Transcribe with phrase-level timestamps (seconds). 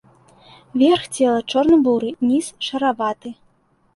[0.81, 3.29] Верх цела чорна-буры, ніз шараваты.